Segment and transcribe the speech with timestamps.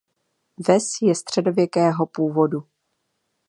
[0.67, 2.67] Ves je středověkého původu.